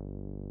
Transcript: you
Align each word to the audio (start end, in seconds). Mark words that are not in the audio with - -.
you 0.00 0.49